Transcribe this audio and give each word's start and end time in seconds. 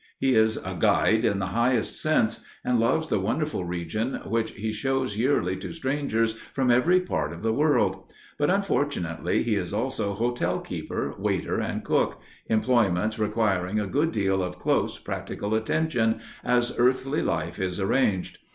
He 0.17 0.33
is 0.33 0.57
a 0.57 0.75
"Guide" 0.79 1.23
in 1.23 1.37
the 1.37 1.45
highest 1.53 1.95
sense, 1.95 2.43
and 2.65 2.79
loves 2.79 3.07
the 3.09 3.19
wonderful 3.19 3.63
region 3.65 4.15
which 4.25 4.49
he 4.53 4.71
shows 4.73 5.15
yearly 5.15 5.55
to 5.57 5.71
strangers 5.71 6.33
from 6.55 6.71
every 6.71 6.99
quarter 7.01 7.35
of 7.35 7.43
the 7.43 7.53
world. 7.53 8.11
But, 8.39 8.49
unfortunately, 8.49 9.43
he 9.43 9.53
is 9.53 9.71
also 9.75 10.15
hotel 10.15 10.59
keeper, 10.59 11.13
waiter, 11.19 11.59
and 11.59 11.83
cook—employments 11.85 13.19
requiring 13.19 13.79
a 13.79 13.85
good 13.85 14.11
deal 14.11 14.41
of 14.41 14.57
close, 14.57 14.97
practical 14.97 15.53
attention, 15.53 16.21
as 16.43 16.73
earthly 16.79 17.21
life 17.21 17.59
is 17.59 17.79
arranged. 17.79 18.39